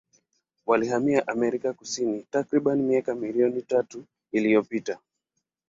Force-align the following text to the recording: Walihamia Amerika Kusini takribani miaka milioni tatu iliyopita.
Walihamia 0.65 1.27
Amerika 1.27 1.73
Kusini 1.73 2.25
takribani 2.31 2.83
miaka 2.83 3.15
milioni 3.15 3.61
tatu 3.61 4.03
iliyopita. 4.31 4.99